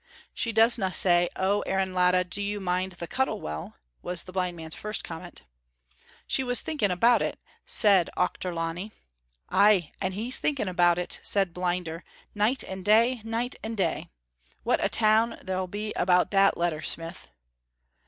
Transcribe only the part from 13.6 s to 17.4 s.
and day. What a town there'll be about that letter, smith!"